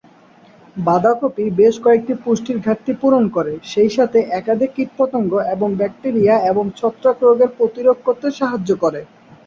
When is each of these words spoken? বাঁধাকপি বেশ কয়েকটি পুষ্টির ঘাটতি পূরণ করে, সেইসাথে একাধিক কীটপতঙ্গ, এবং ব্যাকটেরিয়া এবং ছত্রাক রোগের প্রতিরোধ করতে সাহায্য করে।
বাঁধাকপি 0.77 1.45
বেশ 1.59 1.75
কয়েকটি 1.83 2.13
পুষ্টির 2.23 2.57
ঘাটতি 2.59 2.91
পূরণ 3.01 3.23
করে, 3.35 3.53
সেইসাথে 3.65 4.19
একাধিক 4.39 4.71
কীটপতঙ্গ, 4.75 5.31
এবং 5.55 5.69
ব্যাকটেরিয়া 5.79 6.35
এবং 6.51 6.65
ছত্রাক 6.79 7.17
রোগের 7.23 7.51
প্রতিরোধ 7.57 7.97
করতে 8.07 8.27
সাহায্য 8.39 8.69
করে। 8.83 9.01